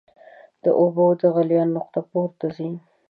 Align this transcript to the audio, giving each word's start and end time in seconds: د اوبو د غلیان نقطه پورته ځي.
د 0.63 0.65
اوبو 0.81 1.05
د 1.21 1.21
غلیان 1.35 1.67
نقطه 1.77 1.99
پورته 2.09 2.45
ځي. 2.55 2.69